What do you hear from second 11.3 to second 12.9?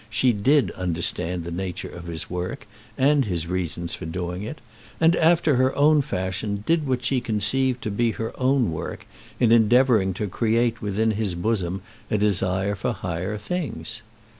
bosom a desire